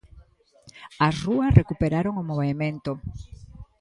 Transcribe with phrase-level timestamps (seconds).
[1.07, 2.91] As rúas recuperaron o movemento.